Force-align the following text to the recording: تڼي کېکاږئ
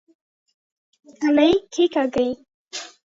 تڼي 1.17 1.49
کېکاږئ 1.73 2.29